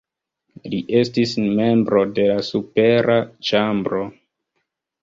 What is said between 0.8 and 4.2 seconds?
estis membro de la supera ĉambro.